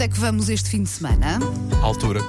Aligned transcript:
onde 0.00 0.06
é 0.06 0.08
que 0.14 0.18
vamos 0.18 0.48
este 0.48 0.70
fim 0.70 0.82
de 0.82 0.88
semana? 0.88 1.38
Altura. 1.82 2.22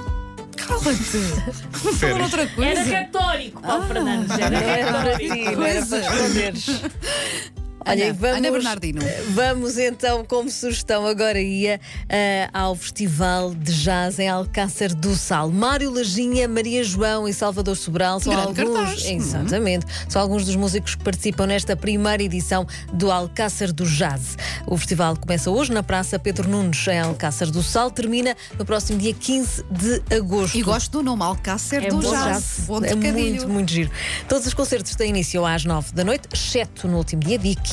Cala-te! 0.58 0.92
Falar 1.72 1.94
Férias. 1.94 2.20
outra 2.24 2.46
coisa. 2.48 2.70
Era 2.82 3.06
católico, 3.06 3.62
Paulo 3.62 3.86
Fernandes. 3.86 4.38
Era 4.38 4.58
Era 4.58 4.92
para 4.92 5.16
ti, 5.18 5.28
católico. 5.28 5.56
não 5.60 5.66
era 5.66 5.86
para 5.86 5.98
esconderes. 5.98 6.66
Olha, 7.86 8.04
Ana, 8.06 8.14
vamos, 8.14 8.36
Ana 8.38 8.50
Bernardino. 8.50 9.00
vamos 9.30 9.78
então, 9.78 10.24
como 10.24 10.50
sugestão, 10.50 11.06
agora 11.06 11.40
ia 11.40 11.80
eh, 12.08 12.48
ao 12.52 12.74
Festival 12.74 13.54
de 13.54 13.72
Jazz 13.72 14.18
em 14.18 14.28
Alcácer 14.28 14.94
do 14.94 15.14
Sal. 15.14 15.50
Mário 15.50 15.90
Lajinha, 15.92 16.46
Maria 16.48 16.82
João 16.84 17.26
e 17.28 17.32
Salvador 17.32 17.76
Sobral 17.76 18.20
são 18.20 18.32
Grande 18.32 18.60
alguns. 18.60 18.76
cartaz. 18.76 19.04
Exatamente. 19.06 19.86
São 20.08 20.20
alguns 20.22 20.44
dos 20.44 20.56
músicos 20.56 20.94
que 20.94 21.02
participam 21.04 21.46
nesta 21.46 21.76
primeira 21.76 22.22
edição 22.22 22.66
do 22.92 23.10
Alcácer 23.10 23.72
do 23.72 23.84
Jazz. 23.84 24.36
O 24.66 24.76
festival 24.76 25.16
começa 25.16 25.50
hoje 25.50 25.72
na 25.72 25.82
Praça 25.82 26.18
Pedro 26.18 26.48
Nunes, 26.48 26.86
em 26.88 27.00
Alcácer 27.00 27.50
do 27.50 27.62
Sal, 27.62 27.90
termina 27.90 28.36
no 28.58 28.64
próximo 28.64 28.98
dia 28.98 29.12
15 29.14 29.64
de 29.70 30.02
agosto. 30.14 30.56
E 30.56 30.62
gosto 30.62 30.90
do 30.92 31.02
nome 31.02 31.22
Alcácer 31.22 31.84
É 31.84 31.88
do 31.88 31.96
bom 31.98 32.10
Jazz. 32.10 32.64
Bom 32.66 32.78
é 32.84 32.88
trocadilho. 32.88 33.14
muito, 33.36 33.48
muito 33.48 33.72
giro. 33.72 33.90
Todos 34.28 34.46
os 34.46 34.54
concertos 34.54 34.94
têm 34.94 35.10
início 35.10 35.44
às 35.44 35.64
9 35.64 35.92
da 35.92 36.04
noite, 36.04 36.28
exceto 36.32 36.86
no 36.88 36.96
último 36.98 37.22
dia, 37.22 37.38
dia 37.38 37.54
15, 37.54 37.71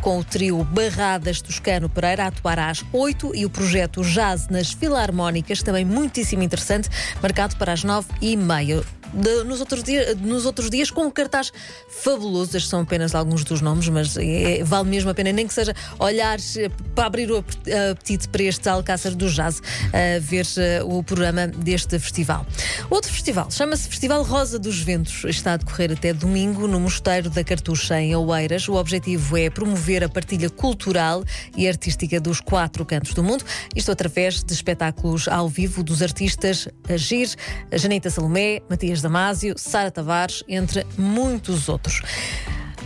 com 0.00 0.20
o 0.20 0.22
trio 0.22 0.62
Barradas 0.62 1.42
Toscano 1.42 1.88
Pereira 1.88 2.22
a 2.22 2.26
atuar 2.28 2.56
às 2.60 2.84
8 2.92 3.34
e 3.34 3.44
o 3.44 3.50
projeto 3.50 4.00
Jazz 4.02 4.46
nas 4.46 4.70
Filarmónicas, 4.70 5.60
também 5.60 5.84
muitíssimo 5.84 6.44
interessante, 6.44 6.88
marcado 7.20 7.56
para 7.56 7.72
as 7.72 7.82
9 7.82 8.06
e 8.22 8.36
meia. 8.36 8.99
De- 9.12 9.44
nos, 9.44 9.60
outros 9.60 9.82
dia- 9.82 10.14
nos 10.14 10.46
outros 10.46 10.70
dias, 10.70 10.90
com 10.90 11.02
um 11.06 11.10
cartaz 11.10 11.52
fabuloso, 11.88 12.56
estes 12.56 12.68
são 12.68 12.80
apenas 12.80 13.14
alguns 13.14 13.44
dos 13.44 13.60
nomes, 13.60 13.88
mas 13.88 14.16
é- 14.16 14.62
vale 14.64 14.88
mesmo 14.88 15.10
a 15.10 15.14
pena, 15.14 15.32
nem 15.32 15.46
que 15.46 15.54
seja 15.54 15.74
olhar 15.98 16.38
eh, 16.56 16.68
para 16.94 17.06
abrir 17.06 17.30
o 17.30 17.38
ap- 17.38 17.46
apetite 17.92 18.28
para 18.28 18.42
este 18.44 18.68
Alcácer 18.68 19.14
do 19.14 19.28
Jazz, 19.28 19.60
a 19.92 20.18
ver 20.20 20.46
eh, 20.56 20.82
o 20.84 21.02
programa 21.02 21.46
deste 21.46 21.98
festival. 21.98 22.46
Outro 22.88 23.10
festival 23.12 23.50
chama-se 23.50 23.88
Festival 23.88 24.22
Rosa 24.22 24.58
dos 24.58 24.78
Ventos. 24.80 25.24
Está 25.24 25.54
a 25.54 25.56
decorrer 25.56 25.92
até 25.92 26.12
domingo 26.12 26.66
no 26.68 26.78
Mosteiro 26.80 27.28
da 27.30 27.42
Cartucha, 27.44 28.00
em 28.00 28.14
Oeiras. 28.14 28.68
O 28.68 28.74
objetivo 28.74 29.36
é 29.36 29.50
promover 29.50 30.04
a 30.04 30.08
partilha 30.08 30.48
cultural 30.50 31.24
e 31.56 31.68
artística 31.68 32.20
dos 32.20 32.40
quatro 32.40 32.84
cantos 32.84 33.14
do 33.14 33.22
mundo, 33.22 33.44
isto 33.74 33.90
através 33.90 34.42
de 34.42 34.52
espetáculos 34.52 35.26
ao 35.28 35.48
vivo 35.48 35.82
dos 35.82 36.02
artistas 36.02 36.68
Agir, 36.88 37.28
Janita 37.72 38.10
Salomé, 38.10 38.60
Matias 38.68 38.99
Damasio, 39.02 39.54
Sara 39.56 39.90
Tavares, 39.90 40.44
entre 40.48 40.86
muitos 40.96 41.68
outros. 41.68 42.02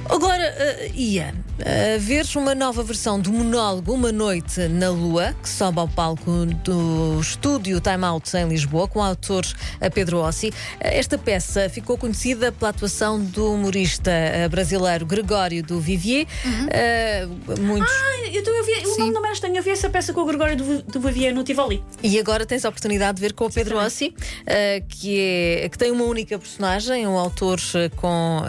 Agora, 0.08 0.42
eh, 0.42 0.90
ia 0.94 1.34
uh, 1.58 1.98
ver 2.00 2.24
uma 2.36 2.54
nova 2.54 2.82
versão 2.82 3.18
do 3.18 3.32
monólogo 3.32 3.92
Uma 3.92 4.12
Noite 4.12 4.68
na 4.68 4.90
Lua, 4.90 5.34
que 5.42 5.48
sobe 5.48 5.78
ao 5.80 5.88
palco 5.88 6.46
do 6.62 7.18
estúdio 7.20 7.80
Time 7.80 8.04
Out 8.04 8.36
em 8.36 8.46
Lisboa, 8.48 8.86
com 8.86 8.98
o 8.98 9.02
autor 9.02 9.44
eh, 9.80 9.88
Pedro 9.90 10.18
Ossi. 10.18 10.52
Esta 10.78 11.16
peça 11.16 11.68
ficou 11.70 11.96
conhecida 11.96 12.52
pela 12.52 12.68
atuação 12.70 13.18
do 13.18 13.54
humorista 13.54 14.10
brasileiro 14.50 15.06
Gregório 15.06 15.62
do 15.62 15.80
Vivier. 15.80 16.26
Eh, 16.70 17.26
muitos. 17.60 17.90
Eu, 18.32 18.42
tô- 18.44 18.50
eu 18.50 18.64
vi, 18.64 18.86
o 18.86 18.98
nome 18.98 19.12
não 19.12 19.22
me 19.22 19.28
é 19.28 19.32
estranho. 19.32 19.56
Eu 19.56 19.62
vi 19.62 19.70
essa 19.70 19.88
peça 19.88 20.12
com 20.12 20.20
o 20.20 20.24
Gregório 20.26 20.56
do, 20.56 20.82
do 20.82 21.00
Bavier 21.00 21.34
no 21.34 21.42
Tivoli. 21.42 21.82
E 22.02 22.18
agora 22.18 22.44
tens 22.44 22.64
a 22.64 22.68
oportunidade 22.68 23.16
de 23.16 23.20
ver 23.22 23.32
com 23.32 23.46
o 23.46 23.50
Pedro 23.50 23.78
Ossi, 23.78 24.14
eh, 24.46 24.82
que, 24.88 25.18
é, 25.62 25.68
que 25.68 25.78
tem 25.78 25.90
uma 25.90 26.04
única 26.04 26.38
personagem, 26.38 27.06
um 27.06 27.18
autor 27.18 27.58
com, 27.96 28.42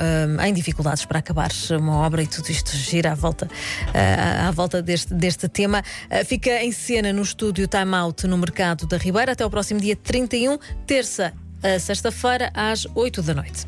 em 0.45 0.53
dificuldades 0.53 1.05
para 1.05 1.19
acabar 1.19 1.44
uma 1.77 1.97
obra 2.05 2.23
e 2.23 2.27
tudo 2.27 2.49
isto 2.49 2.75
gira 2.75 3.11
à 3.11 3.15
volta, 3.15 3.49
eh, 3.93 4.39
à 4.47 4.51
volta 4.51 4.81
deste, 4.81 5.13
deste 5.13 5.47
tema. 5.47 5.83
Eh, 6.09 6.23
fica 6.23 6.63
em 6.63 6.71
cena 6.71 7.11
no 7.13 7.21
estúdio 7.21 7.67
Time 7.67 7.95
Out 7.95 8.27
no 8.27 8.37
Mercado 8.37 8.85
da 8.87 8.97
Ribeira 8.97 9.31
até 9.33 9.45
o 9.45 9.49
próximo 9.49 9.79
dia 9.79 9.95
31, 9.95 10.57
terça 10.85 11.33
a 11.63 11.79
sexta-feira, 11.79 12.51
às 12.53 12.85
8 12.93 13.21
da 13.23 13.33
noite. 13.33 13.65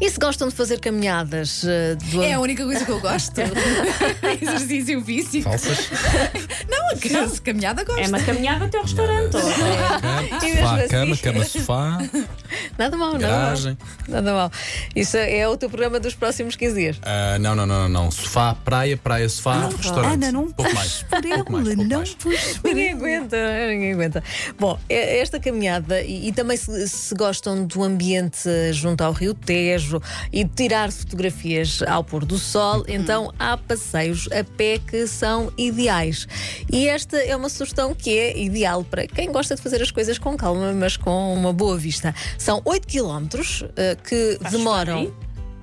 E 0.00 0.10
se 0.10 0.18
gostam 0.18 0.48
de 0.48 0.54
fazer 0.54 0.80
caminhadas 0.80 1.62
eh, 1.64 1.94
do 1.94 2.22
É 2.22 2.32
a 2.32 2.40
única 2.40 2.64
coisa 2.64 2.84
que 2.84 2.90
eu 2.90 3.00
gosto. 3.00 3.40
Exercício 4.42 5.02
físico. 5.04 5.44
Falsas. 5.48 5.90
Não, 6.68 7.24
a 7.24 7.40
caminhada 7.40 7.84
gosta. 7.84 8.00
É 8.02 8.08
uma 8.08 8.20
caminhada 8.20 8.64
até 8.66 8.78
ao 8.78 8.84
restaurante. 8.84 9.36
ó. 9.36 9.40
E 9.40 10.40
mesmo 10.40 10.56
Sofá, 10.60 10.76
assim- 10.76 10.88
cama, 10.88 11.16
cama, 11.16 11.44
sofá, 11.44 11.98
Nada 12.78 12.96
mal, 12.96 13.12
nada 13.14 13.28
mal. 13.28 13.40
garagem. 13.40 13.78
Nada 14.08 14.32
mal. 14.32 14.52
Isso 14.94 15.16
é 15.16 15.48
o 15.48 15.56
teu 15.56 15.68
programa 15.68 15.98
dos 15.98 16.14
próximos 16.14 16.56
15 16.56 16.74
dias. 16.74 16.96
Ah, 17.02 17.38
não, 17.38 17.54
não, 17.54 17.66
não, 17.66 17.88
não, 17.88 18.04
não. 18.04 18.10
Sofá, 18.10 18.54
praia, 18.54 18.96
praia, 18.96 19.28
sofá, 19.28 19.68
restaurante. 19.68 20.14
Ana, 20.14 20.32
não 20.32 20.50
pouco 20.52 20.74
mais. 20.74 21.02
por 21.02 21.22
pouco 21.22 21.52
mais, 21.52 21.68
pouco 21.74 21.84
não 21.84 21.98
mais. 21.98 22.16
Ninguém 22.64 22.92
aguenta, 22.92 23.36
ninguém 23.68 23.92
aguenta. 23.92 24.22
Bom, 24.58 24.78
é- 24.88 25.18
esta 25.20 25.40
caminhada, 25.40 26.02
e, 26.02 26.28
e 26.28 26.32
também 26.32 26.56
se, 26.56 26.88
se 26.88 27.14
gostam 27.14 27.64
do 27.66 27.82
ambiente 27.82 28.48
junto 28.72 29.02
ao 29.02 29.12
Rio 29.12 29.34
Tejo 29.34 30.00
e 30.32 30.44
de 30.44 30.50
tirar 30.54 30.90
fotografias 30.92 31.82
ao 31.82 32.04
pôr 32.04 32.24
do 32.24 32.38
sol, 32.38 32.84
então 32.88 33.32
há 33.38 33.56
passeios 33.56 34.28
a 34.32 34.44
pé 34.44 34.78
que 34.78 35.06
são 35.06 35.52
ideais. 35.56 36.26
E 36.70 36.88
esta 36.88 37.16
é 37.16 37.34
uma 37.34 37.48
sugestão 37.48 37.94
que 37.94 38.10
é 38.16 38.38
ideal 38.38 38.84
para 38.84 39.06
quem 39.06 39.30
gosta 39.32 39.54
de 39.54 39.62
fazer 39.62 39.80
as 39.82 39.90
coisas 39.90 40.18
com 40.18 40.36
calma, 40.36 40.72
mas 40.72 40.96
com 40.96 41.34
uma 41.34 41.52
boa 41.52 41.76
vista. 41.76 42.14
São 42.38 42.60
8 42.66 42.86
quilómetros 42.86 43.64
eh, 43.76 43.96
que 44.02 44.38
Faz 44.42 44.52
demoram 44.52 45.04
bem. 45.04 45.14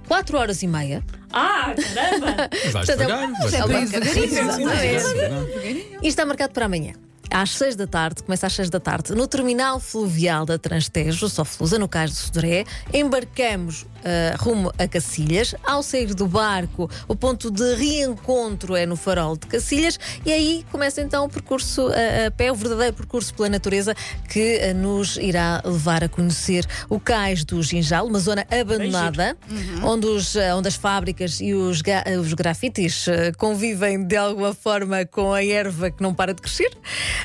4 0.08 0.38
horas 0.38 0.64
e 0.64 0.68
meia. 0.68 1.03
Ah, 1.31 1.74
caramba! 1.94 2.50
Vais 2.72 2.86
Portanto, 2.88 2.90
é- 2.90 2.96
devagar. 2.96 3.31
vais 3.40 3.53
é 3.53 3.58
ir 3.58 3.62
devagar. 3.64 3.86
devagarinho, 3.88 4.96
Exatamente. 4.96 5.46
Devagar. 5.53 6.03
E 6.03 6.08
está 6.08 6.25
marcado 6.25 6.53
para 6.53 6.66
amanhã. 6.66 6.94
Às 7.29 7.51
6 7.51 7.75
da 7.75 7.88
tarde, 7.88 8.23
começa 8.23 8.47
às 8.47 8.53
6 8.53 8.69
da 8.69 8.79
tarde, 8.79 9.13
no 9.16 9.28
terminal 9.28 9.79
fluvial 9.79 10.45
da 10.45 10.57
Transtejo, 10.57 11.28
Soflusa, 11.29 11.79
no 11.79 11.88
Cais 11.88 12.11
do 12.11 12.16
Sodré, 12.16 12.66
embarcamos 12.94 13.85
ah, 14.03 14.35
rumo 14.38 14.72
a 14.78 14.88
Cacilhas. 14.88 15.56
Ao 15.63 15.81
sair 15.81 16.13
do 16.13 16.28
barco, 16.28 16.89
o 17.07 17.16
ponto 17.16 17.50
de 17.50 17.75
reencontro 17.75 18.75
é 18.75 18.85
no 18.85 18.95
farol 18.95 19.35
de 19.38 19.47
Cacilhas 19.47 20.00
e 20.25 20.31
aí 20.31 20.66
começa 20.72 21.01
então 21.01 21.25
o 21.25 21.29
percurso 21.29 21.88
ah, 21.88 22.28
a 22.28 22.31
pé, 22.31 22.51
o 22.51 22.56
verdadeiro 22.56 22.94
percurso 22.94 23.34
pela 23.34 23.50
natureza 23.50 23.95
que 24.29 24.59
ah, 24.59 24.73
nos 24.73 25.17
irá 25.17 25.61
levar 25.66 26.03
a 26.03 26.09
conhecer 26.09 26.66
o 26.90 27.00
Cais 27.00 27.44
do 27.44 27.61
Ginjal, 27.63 28.05
uma 28.07 28.19
zona 28.19 28.45
abandonada, 28.51 29.38
onde, 29.84 30.05
os, 30.07 30.35
ah, 30.35 30.55
onde 30.55 30.67
as 30.67 30.75
fábricas 30.75 31.40
e 31.41 31.53
os, 31.53 31.81
ah, 31.81 32.19
os 32.19 32.34
grafites 32.34 33.07
ah, 33.07 33.31
convivem 33.38 34.03
de 34.03 34.16
alguma 34.16 34.53
forma 34.53 35.05
com 35.05 35.34
a 35.34 35.44
erva 35.44 35.90
que 35.90 36.01
não 36.01 36.13
para 36.13 36.34
de 36.34 36.41
crescer. 36.41 36.72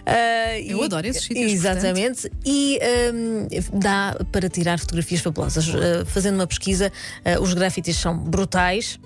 Ah, 0.06 0.58
Eu 0.60 0.80
e- 0.82 0.84
adoro 0.84 1.06
esses 1.06 1.24
sítios, 1.24 1.52
Exatamente. 1.52 2.30
E 2.44 2.78
hum, 3.14 3.46
dá 3.72 4.16
para 4.32 4.48
tirar 4.48 4.78
fotografias 4.78 5.20
fabulosas. 5.20 5.68
Uh, 5.68 6.04
fazendo 6.06 6.34
uma 6.36 6.46
pesquisa, 6.46 6.92
uh, 7.24 7.42
os 7.42 7.54
grafites 7.54 7.96
são 7.96 8.16
brutais. 8.16 8.98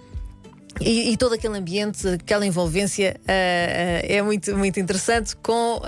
E, 0.81 1.13
e 1.13 1.17
todo 1.17 1.35
aquele 1.35 1.57
ambiente, 1.59 2.07
aquela 2.09 2.45
envolvência 2.47 3.17
uh, 3.21 3.23
uh, 3.23 4.13
é 4.13 4.23
muito, 4.23 4.57
muito 4.57 4.81
interessante, 4.81 5.37
com 5.37 5.77
uh, 5.77 5.81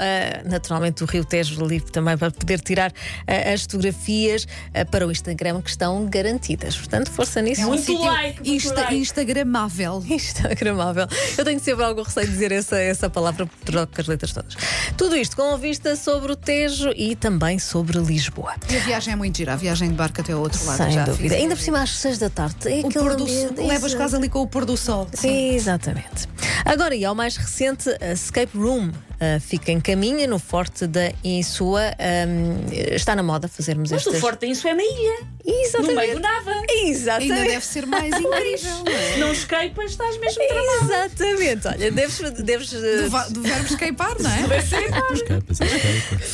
naturalmente 0.48 1.02
o 1.02 1.06
Rio 1.06 1.24
Tejo 1.24 1.64
ali 1.64 1.80
também 1.80 2.16
para 2.16 2.30
poder 2.30 2.60
tirar 2.60 2.90
uh, 2.90 3.52
as 3.54 3.62
fotografias 3.62 4.44
uh, 4.44 4.88
para 4.90 5.06
o 5.06 5.10
Instagram 5.10 5.60
que 5.62 5.70
estão 5.70 6.06
garantidas. 6.06 6.76
Portanto, 6.76 7.10
força 7.10 7.40
nisso. 7.42 7.62
É 7.62 7.66
um 7.66 7.70
Muito 7.70 7.92
like, 7.98 8.34
muito 8.40 8.50
insta- 8.52 8.80
like. 8.82 8.96
instagramável. 8.96 10.04
Instagramável. 10.08 11.06
Eu 11.36 11.44
tenho 11.44 11.60
sempre 11.60 11.84
algum 11.84 12.02
receio 12.02 12.26
de 12.26 12.32
dizer 12.32 12.52
essa, 12.52 12.76
essa 12.78 13.10
palavra 13.10 13.46
porque 13.46 13.64
troco 13.64 13.92
as 14.00 14.06
letras 14.06 14.32
todas. 14.32 14.54
Tudo 14.96 15.16
isto 15.16 15.34
com 15.36 15.54
a 15.54 15.56
vista 15.56 15.96
sobre 15.96 16.32
o 16.32 16.36
Tejo 16.36 16.90
e 16.96 17.16
também 17.16 17.58
sobre 17.58 17.98
Lisboa. 17.98 18.54
E 18.70 18.76
a 18.76 18.80
viagem 18.80 19.12
é 19.12 19.16
muito 19.16 19.36
gira, 19.38 19.54
a 19.54 19.56
viagem 19.56 19.88
de 19.88 19.94
barco 19.94 20.20
até 20.20 20.32
ao 20.32 20.40
outro 20.40 20.64
lado. 20.66 20.76
Sem 20.76 20.92
já 20.92 21.04
dúvida. 21.04 21.30
fiz. 21.30 21.32
Ainda 21.42 21.56
por 21.56 21.62
cima 21.62 21.82
às 21.82 21.90
seis 21.98 22.18
da 22.18 22.30
tarde. 22.30 22.56
É 22.68 22.80
O 22.82 22.88
aquele 22.88 23.04
do 23.16 23.22
ambiente- 23.24 23.56
sol. 23.56 23.66
Levas 23.66 23.94
quase 23.94 24.16
ali 24.16 24.28
com 24.28 24.40
o 24.40 24.46
pôr 24.46 24.64
do 24.64 24.73
sol. 24.76 25.08
Sim, 25.12 25.54
exatamente. 25.54 26.28
Agora, 26.64 26.94
e 26.94 27.04
ao 27.04 27.14
mais 27.14 27.36
recente, 27.36 27.90
a 28.00 28.12
Escape 28.12 28.56
Room. 28.56 28.90
Uh, 29.36 29.40
fica 29.40 29.72
em 29.72 29.80
caminha 29.80 30.26
no 30.26 30.38
Forte 30.38 30.86
da 30.86 31.12
Insua. 31.22 31.82
Um, 32.28 32.94
está 32.94 33.14
na 33.16 33.22
moda 33.22 33.48
fazermos 33.48 33.90
Mas 33.90 34.04
o 34.04 34.08
estas. 34.10 34.20
forte 34.20 34.46
disso 34.46 34.66
é 34.68 34.72
uma 34.72 34.82
ilha. 34.82 35.34
No 35.46 35.52
Exatamente. 35.52 35.94
meio 35.96 36.14
do 36.14 36.20
nada. 36.20 36.62
Exatamente. 36.70 37.32
Ainda 37.32 37.44
deve 37.50 37.66
ser 37.66 37.86
mais 37.86 38.14
incrível. 38.18 38.84
não 38.84 38.92
é? 38.92 39.12
Se 39.12 39.18
não 39.20 39.32
escapas, 39.32 39.90
estás 39.90 40.18
mesmo 40.18 40.42
tramado. 40.48 40.84
Exatamente. 40.84 41.68
Olha, 41.68 41.90
deves. 41.90 42.18
deves 42.42 42.72
uh, 42.72 43.02
Do, 43.04 43.10
va- 43.10 43.28
do 43.28 43.42
verbo 43.42 43.66
escapar, 43.66 44.16
não 44.20 44.30
é? 44.30 44.58
Escapas, 44.58 45.12
escapas. 45.20 45.58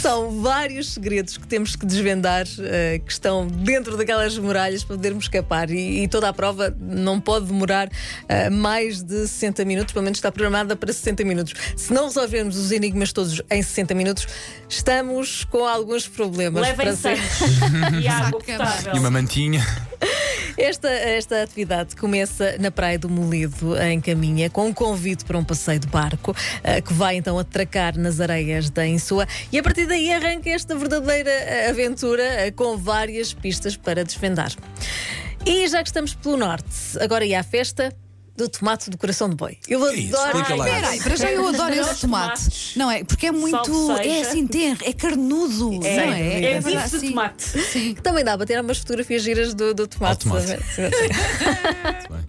São 0.01 0.41
vários 0.41 0.93
segredos 0.93 1.37
que 1.37 1.47
temos 1.47 1.75
que 1.77 1.85
desvendar, 1.87 2.47
eh, 2.61 3.01
que 3.05 3.11
estão 3.13 3.47
dentro 3.47 3.97
daquelas 3.97 4.39
muralhas 4.39 4.85
para 4.85 4.97
podermos 4.97 5.25
escapar. 5.25 5.71
E, 5.71 6.03
e 6.05 6.09
toda 6.09 6.29
a 6.29 6.33
prova 6.33 6.75
não 6.79 7.21
pode 7.21 7.47
demorar 7.47 7.89
eh, 8.29 8.49
mais 8.51 9.03
de 9.03 9.27
60 9.27 9.65
minutos, 9.65 9.93
pelo 9.93 10.05
menos 10.05 10.19
está 10.19 10.31
programada 10.31 10.77
para 10.77 10.93
60 10.93 11.25
minutos. 11.25 11.53
Se 11.77 11.93
não 11.93 12.05
resolvermos 12.05 12.57
os 12.57 12.71
enigmas 12.81 13.13
todos 13.13 13.43
em 13.51 13.63
60 13.63 13.95
minutos, 13.95 14.27
estamos 14.69 15.45
com 15.45 15.67
alguns 15.67 16.09
problemas. 16.09 16.63
Levem 16.63 16.77
para 16.77 16.97
ser- 16.97 17.17
santos 17.19 18.03
e 18.03 18.09
água 18.09 18.41
potável. 18.41 18.95
E 18.95 18.99
uma 18.99 19.11
mantinha. 19.11 19.65
Esta, 20.57 20.89
esta 20.89 21.43
atividade 21.43 21.97
começa 21.97 22.57
na 22.59 22.71
Praia 22.71 22.99
do 22.99 23.09
Molido, 23.09 23.81
em 23.81 24.01
Caminha, 24.01 24.51
com 24.51 24.67
um 24.67 24.75
convite 24.75 25.25
para 25.25 25.39
um 25.39 25.45
passeio 25.45 25.79
de 25.79 25.87
barco, 25.87 26.35
eh, 26.63 26.81
que 26.83 26.93
vai 26.93 27.17
então 27.17 27.39
atracar 27.39 27.97
nas 27.97 28.21
areias 28.21 28.69
da 28.69 28.87
Insua. 28.87 29.27
E 29.51 29.59
a 29.59 29.63
partir 29.63 29.87
daí 29.87 30.13
arranca 30.13 30.51
esta 30.51 30.75
verdadeira 30.77 31.31
eh, 31.31 31.71
aventura 31.71 32.23
eh, 32.23 32.51
com 32.51 32.77
várias 32.77 33.33
pistas 33.33 33.77
para 33.77 34.05
desvendar. 34.05 34.53
E 35.47 35.67
já 35.69 35.83
que 35.83 35.89
estamos 35.89 36.13
pelo 36.15 36.37
norte, 36.37 36.69
agora 37.01 37.25
ia 37.25 37.41
à 37.41 37.43
festa 37.43 37.95
do 38.41 38.49
tomate 38.49 38.91
do 38.91 38.97
coração 38.99 39.29
de 39.29 39.37
boi. 39.37 39.59
Eu 39.69 39.87
é 39.87 39.95
isso? 39.95 40.17
adoro. 40.17 40.39
Explica 40.39 40.55
lá. 40.57 40.65
Ai, 40.65 40.81
Peraí, 40.81 41.01
para 41.01 41.17
já 41.17 41.31
eu 41.31 41.47
adoro 41.47 41.75
esse 41.75 42.01
tomate. 42.01 42.79
Não 42.79 42.91
é? 42.91 43.05
Porque 43.05 43.27
é 43.27 43.33
muito. 43.33 43.93
É 44.03 44.23
assim, 44.23 44.47
tem, 44.47 44.77
é 44.83 44.93
carnudo. 44.93 45.73
não 45.73 45.83
é? 45.85 46.43
É, 46.55 46.61
bife 46.61 46.71
de 46.71 46.77
assim- 46.77 47.09
tomate. 47.11 47.43
Sim. 47.45 47.95
Também 48.03 48.25
dá 48.25 48.37
para 48.37 48.47
ter 48.47 48.61
umas 48.61 48.79
fotografias 48.79 49.23
giras 49.23 49.55
do, 49.55 49.75
do 49.75 49.87
tomate. 49.87 50.27
Ao 50.29 50.35
tomate. 50.35 50.47
sabe? 50.49 50.63
Sim, 50.75 50.91
sim. 50.91 51.09
Muito 51.85 52.13
bem. 52.13 52.21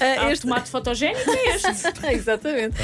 Ah, 0.00 0.30
este- 0.32 0.42
tomate 0.46 0.70
fotogénico 0.70 1.30
é 1.30 1.54
este. 1.56 1.68
Exatamente. 2.12 2.76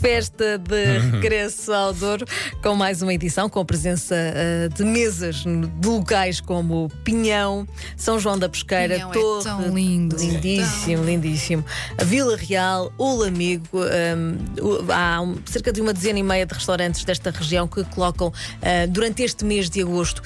Festa 0.00 0.58
de 0.58 0.98
regresso 1.12 1.72
ao 1.72 1.92
Douro, 1.92 2.26
com 2.62 2.74
mais 2.74 3.02
uma 3.02 3.12
edição, 3.14 3.48
com 3.48 3.60
a 3.60 3.64
presença 3.64 4.14
ah, 4.14 4.68
de 4.68 4.84
mesas 4.84 5.36
de 5.44 5.88
locais 5.88 6.40
como 6.40 6.90
Pinhão, 7.04 7.66
São 7.96 8.18
João 8.18 8.38
da 8.38 8.48
Pesqueira, 8.48 8.94
Pinhão 8.94 9.10
é 9.10 9.12
Torre. 9.14 9.44
tão 9.44 9.74
lindo. 9.74 10.16
Lindíssimo, 10.16 11.04
lindíssimo. 11.04 11.64
A 11.98 12.04
Vila 12.04 12.36
Real, 12.36 12.92
o 12.98 13.14
Lamigo, 13.16 13.66
um, 13.74 14.64
o- 14.64 14.92
há 14.92 15.20
um- 15.20 15.36
cerca 15.46 15.72
de 15.72 15.80
uma 15.80 15.92
dezena 15.92 16.18
e 16.18 16.22
meia 16.22 16.46
de 16.46 16.54
restaurantes 16.54 17.04
desta 17.04 17.30
região 17.30 17.66
que 17.68 17.82
colocam 17.84 18.32
ah, 18.62 18.86
durante 18.88 19.22
este 19.22 19.44
mês 19.44 19.68
de 19.70 19.82
agosto 19.82 20.22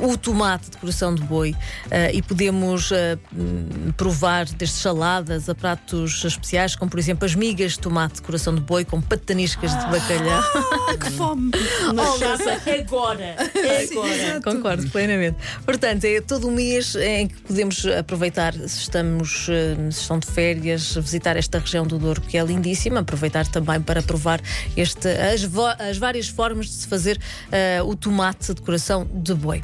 um, 0.00 0.10
o 0.10 0.16
tomate 0.16 0.70
de 0.70 0.76
coração 0.76 1.14
de 1.14 1.22
boi 1.22 1.54
ah, 1.90 2.10
e 2.12 2.22
podemos 2.22 2.90
hum, 2.92 3.92
provar 3.96 4.46
desde 4.46 4.76
saladas 4.80 5.48
a 5.48 5.54
pratos 5.54 6.24
especiais, 6.24 6.74
como 6.74 6.90
por 6.90 6.98
exemplo 6.98 7.24
as 7.24 7.34
migas 7.34 7.72
de 7.72 7.80
tomate 7.80 8.14
de 8.16 8.22
coração 8.22 8.54
de 8.54 8.60
boi 8.60 8.84
com 8.84 9.00
pataniscas 9.00 9.70
de 9.70 9.84
bacalhau. 9.86 10.42
Ah, 10.88 10.96
que 10.96 11.10
fome. 11.12 11.50
Na 11.94 12.04
chapa 12.16 12.70
agora. 12.80 13.36
Agora. 13.38 14.40
Concordo 14.42 14.88
plenamente. 14.90 15.36
Portanto, 15.64 16.04
é 16.04 16.20
todo 16.20 16.48
um 16.48 16.52
mês 16.52 16.94
em 16.96 17.28
que 17.28 17.40
podemos 17.42 17.86
aproveitar, 17.86 18.52
se 18.54 18.80
estamos 18.80 19.46
eh, 19.48 19.76
se 19.90 20.00
estão 20.00 20.18
de 20.18 20.26
férias, 20.26 20.94
visitar 20.96 21.36
esta 21.36 21.58
região 21.58 21.86
do 21.86 21.98
Douro, 21.98 22.20
que 22.20 22.36
é 22.38 22.44
lindíssima, 22.44 23.00
aproveitar 23.00 23.46
também 23.46 23.80
para 23.80 24.02
provar 24.02 24.40
este, 24.76 25.08
as, 25.08 25.42
as 25.78 25.98
várias 25.98 26.28
formas 26.28 26.66
de 26.66 26.72
se 26.72 26.88
fazer 26.88 27.20
eh, 27.52 27.82
o 27.82 27.94
tomate 27.94 28.54
de 28.54 28.60
coração 28.62 29.06
de 29.12 29.34
boi. 29.34 29.62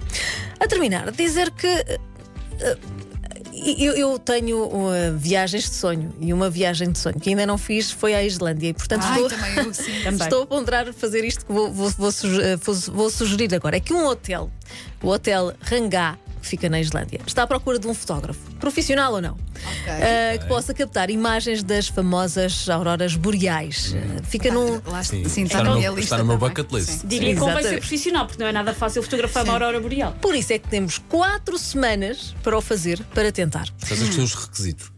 A 0.61 0.67
terminar, 0.67 1.11
dizer 1.13 1.51
que. 1.51 1.67
eh, 1.67 2.77
eu, 3.79 3.95
eu 3.95 4.19
tenho 4.19 4.65
uh, 4.65 5.17
viagens 5.17 5.65
de 5.65 5.75
sonho 5.77 6.13
e 6.21 6.33
uma 6.33 6.51
viagem 6.51 6.91
de 6.91 6.99
sonho 6.99 7.19
que 7.19 7.31
ainda 7.31 7.47
não 7.47 7.57
fiz 7.59 7.91
foi 7.91 8.15
à 8.15 8.23
Islândia 8.23 8.69
e 8.69 8.75
portanto 8.75 9.03
Ai, 9.05 9.21
estou, 9.23 9.31
eu 9.31 9.31
a 10.43 10.47
ponderar 10.47 10.93
fazer 10.93 11.25
isto 11.25 11.47
que 11.47 11.53
vou, 11.53 11.73
vou- 11.73 11.91
vou 11.91 12.13
suge- 12.13 12.43
eh, 12.43 12.57
vou 12.93 13.09
sugerir 13.11 13.55
agora. 13.55 13.77
É 13.77 13.81
que 13.81 13.93
um 13.93 14.05
hotel, 14.07 14.51
o 15.03 15.09
Hotel 15.09 15.53
Rangá, 15.61 16.19
que 16.43 16.49
fica 16.49 16.69
na 16.69 16.81
Islândia, 16.81 17.21
está 17.27 17.43
à 17.43 17.47
procura 17.47 17.79
de 17.79 17.87
um 17.87 17.95
fotógrafo, 17.95 18.41
profissional 18.61 19.13
ou 19.15 19.21
não, 19.21 19.37
eh, 19.87 20.39
que 20.39 20.47
possa 20.47 20.73
captar 20.75 21.11
imagens 21.11 21.63
das 21.63 21.89
famosas 21.89 22.69
auroras 22.69 23.15
boreais. 23.15 23.95
Eh, 23.95 24.23
fica 24.23 24.53
num. 24.53 24.81
Lá, 24.87 25.03
Sim, 25.03 25.29
sim, 25.29 25.45
está, 25.45 25.63
no 25.63 25.79
meu, 25.79 25.99
está 25.99 26.23
no 26.23 26.37
bucket 26.37 26.71
list. 26.73 26.89
Sim. 26.89 27.07
Diria 27.07 27.35
que 27.35 27.41
convém 27.41 27.63
ser 27.63 27.79
profissional, 27.79 28.27
porque 28.27 28.43
não 28.43 28.49
é 28.49 28.53
nada 28.53 28.75
fácil 28.75 29.03
fotografar 29.03 29.45
uma 29.45 29.53
aurora 29.55 29.81
boreal. 29.81 30.13
Por 30.21 30.35
isso 30.35 30.53
é 30.53 30.59
que 30.59 30.69
temos 30.69 30.99
quatro 30.99 31.59
semanas 31.59 32.35
para 32.43 32.57
o 32.57 32.61
fazer, 32.61 33.03
para 33.15 33.33
tentar. 33.33 33.69
A 33.91 33.95
os 33.95 34.15
teus 34.15 34.35
requisitos. 34.35 34.93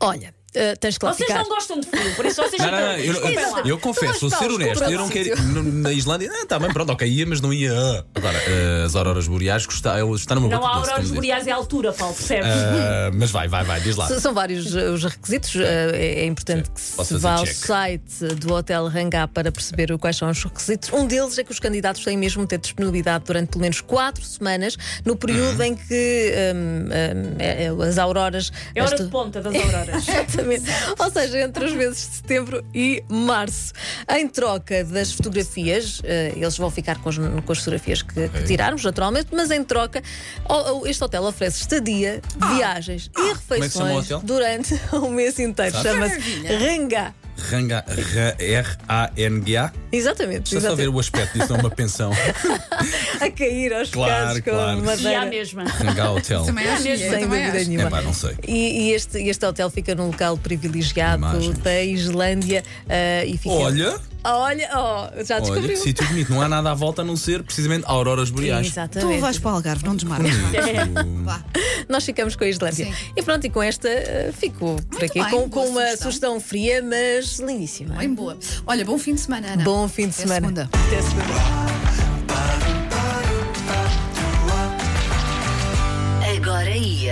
Olha, 0.00 0.32
eh, 0.58 0.76
tens 0.76 0.98
que 0.98 1.04
lá 1.04 1.12
Vocês 1.12 1.26
ficar. 1.28 1.42
não 1.42 1.48
gostam 1.48 1.80
de 1.80 1.86
frio, 1.86 2.14
por 2.16 2.26
isso 2.26 2.42
vocês 2.42 2.60
Não, 2.62 2.70
não, 2.70 2.78
não, 2.80 2.92
eu, 2.98 3.14
eu, 3.14 3.66
eu 3.66 3.78
confesso, 3.78 4.20
vou 4.20 4.30
vais 4.30 4.42
ser 4.42 4.50
honesto, 4.50 4.84
eu 4.84 4.98
não 4.98 5.08
quero. 5.08 5.42
Na 5.62 5.92
Islândia, 5.92 6.30
ah, 6.32 6.46
tá 6.46 6.58
bem, 6.58 6.72
pronto, 6.72 6.92
ok, 6.92 7.08
ia, 7.08 7.26
mas 7.26 7.40
não 7.40 7.52
ia. 7.52 7.72
ah. 7.72 8.04
Agora, 8.14 8.38
ah, 8.38 8.84
as 8.84 8.94
auroras 8.96 9.28
boreais 9.28 9.66
está, 9.68 9.96
está 10.14 10.34
no 10.34 10.42
meu 10.42 10.50
Não 10.50 10.66
há 10.66 10.76
auroras 10.76 11.10
boreais 11.10 11.46
é 11.46 11.52
a 11.52 11.56
altura, 11.56 11.92
Paulo, 11.92 12.14
percebes? 12.14 12.48
Ah, 12.50 13.10
Mas 13.14 13.30
vai, 13.30 13.48
vai, 13.48 13.64
vai, 13.64 13.80
diz 13.80 13.96
lá. 13.96 14.06
São 14.08 14.34
vários 14.34 14.74
uh, 14.74 14.92
os 14.92 15.04
requisitos. 15.04 15.54
Uh, 15.54 15.60
é, 15.62 16.20
é 16.20 16.26
importante 16.26 16.68
Sim, 16.74 16.96
que 16.96 17.04
se 17.04 17.16
vá 17.18 17.32
ao 17.34 17.44
check. 17.44 17.54
site 17.54 18.24
do 18.36 18.52
Hotel 18.54 18.86
Rangá 18.88 19.26
para 19.28 19.50
perceber 19.52 19.96
quais 19.98 20.16
são 20.16 20.28
os 20.30 20.42
requisitos. 20.42 20.90
Um 20.92 21.06
deles 21.06 21.38
é 21.38 21.44
que 21.44 21.52
os 21.52 21.58
candidatos 21.60 22.02
têm 22.04 22.16
mesmo 22.16 22.42
de 22.42 22.48
ter 22.48 22.58
disponibilidade 22.58 23.24
durante 23.24 23.50
pelo 23.50 23.62
menos 23.62 23.80
quatro 23.80 24.24
semanas, 24.24 24.76
no 25.04 25.16
período 25.16 25.62
em 25.62 25.74
que 25.74 26.32
um, 26.54 26.86
um, 26.86 27.36
é- 27.38 27.64
é- 27.64 27.88
as 27.88 27.98
auroras. 27.98 28.50
É 28.74 28.82
hora 28.82 28.92
esta- 28.92 29.04
de 29.04 29.10
ponta 29.10 29.40
das 29.40 29.54
auroras. 29.54 30.04
Exatamente. 30.52 31.02
Ou 31.02 31.10
seja, 31.10 31.40
entre 31.40 31.64
os 31.64 31.72
meses 31.72 32.08
de 32.08 32.16
setembro 32.16 32.64
e 32.74 33.02
março. 33.08 33.72
Em 34.10 34.28
troca 34.28 34.84
das 34.84 35.12
fotografias, 35.12 36.00
eh, 36.04 36.32
eles 36.36 36.56
vão 36.56 36.70
ficar 36.70 36.98
com 36.98 37.08
as, 37.08 37.16
com 37.16 37.52
as 37.52 37.58
fotografias 37.58 38.02
que, 38.02 38.28
que 38.28 38.44
tirarmos, 38.44 38.84
naturalmente, 38.84 39.28
mas 39.32 39.50
em 39.50 39.62
troca, 39.64 40.02
este 40.86 41.04
hotel 41.04 41.24
oferece 41.24 41.60
estadia, 41.60 42.20
viagens 42.56 43.10
e 43.16 43.30
é 43.30 43.34
que 43.34 43.38
se 43.38 43.70
chama 43.70 43.92
o 43.92 43.98
refeições 43.98 44.22
durante 44.22 44.80
o 44.92 45.10
mês 45.10 45.38
inteiro. 45.38 45.76
Chama-se 45.82 46.18
Rangá. 46.46 47.14
Ranga, 47.38 47.84
R-A-N-G-A. 48.38 49.72
Exatamente. 49.90 50.50
Deixa 50.50 50.68
só 50.68 50.74
ver 50.74 50.88
o 50.88 50.98
aspecto 50.98 51.38
disso, 51.38 51.50
não 51.50 51.56
é 51.58 51.60
uma 51.60 51.70
pensão. 51.70 52.10
A 53.20 53.30
cair 53.30 53.72
aos 53.72 53.90
Claro, 53.90 54.34
pecados 54.34 54.40
com 54.40 54.50
claro. 54.50 54.78
E 54.78 54.82
há 54.82 54.84
madeira. 54.84 55.26
mesma. 55.26 55.64
Ranga 55.64 56.10
Hotel. 56.10 56.44
Também 56.44 56.68
acho, 56.68 56.82
mesmo, 56.82 57.04
eu 57.06 57.10
Sem 57.10 57.20
também 57.20 57.40
dúvida 57.40 57.58
acho. 57.58 57.68
nenhuma. 57.68 57.86
É 57.88 57.90
pá, 57.90 58.02
não 58.02 58.12
sei. 58.14 58.34
E, 58.46 58.80
e 58.88 58.92
este, 58.92 59.18
este 59.18 59.44
hotel 59.46 59.70
fica 59.70 59.94
num 59.94 60.06
local 60.08 60.36
privilegiado 60.36 61.18
Imagens. 61.22 61.58
da 61.58 61.82
Islândia 61.82 62.62
eh, 62.88 63.24
e 63.26 63.36
fica. 63.38 63.54
Olha, 63.54 63.98
Olha, 64.24 64.68
oh, 64.74 65.24
já 65.24 65.36
olha, 65.36 65.42
descobriu. 65.44 65.68
que 65.68 65.76
sítio 65.76 66.06
bonito. 66.08 66.30
Não 66.32 66.42
há 66.42 66.48
nada 66.48 66.72
à 66.72 66.74
volta 66.74 67.02
a 67.02 67.04
não 67.04 67.16
ser 67.16 67.42
precisamente 67.42 67.84
auroras 67.86 68.30
boreais. 68.30 68.66
Exatamente. 68.66 69.14
Tu 69.16 69.20
vais 69.20 69.38
para 69.38 69.50
o 69.52 69.54
Algarve, 69.54 69.84
não 69.86 69.94
desmarques. 69.96 70.34
Vá. 71.24 71.42
Nós 71.88 72.04
ficamos 72.04 72.34
com 72.36 72.44
a 72.44 72.48
Islândia. 72.48 72.86
Sim. 72.86 72.94
E 73.16 73.22
pronto, 73.22 73.46
e 73.46 73.50
com 73.50 73.62
esta 73.62 73.88
uh, 73.88 74.32
fico 74.32 74.76
por 74.90 75.04
aqui 75.04 75.22
bem, 75.22 75.30
com, 75.30 75.48
com 75.48 75.60
uma 75.66 75.80
sugestão. 75.82 76.02
sugestão 76.02 76.40
fria, 76.40 76.82
mas 76.82 77.38
lindíssima. 77.38 77.94
Bem 77.94 78.12
boa. 78.12 78.36
Olha, 78.66 78.84
bom 78.84 78.98
fim 78.98 79.14
de 79.14 79.20
semana, 79.20 79.52
Ana. 79.52 79.64
Bom 79.78 79.86
fim 79.86 80.08
de 80.08 80.14
Até 80.14 80.22
semana. 80.22 80.40
segunda. 80.40 80.70
Até 80.72 81.02
segunda. 81.02 81.34
Agora 86.36 86.70
ia. 86.70 86.98